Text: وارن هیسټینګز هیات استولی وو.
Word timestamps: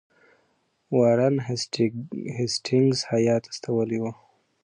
وارن 0.97 1.35
هیسټینګز 2.39 2.97
هیات 3.11 3.43
استولی 3.51 3.97
وو. 4.01 4.11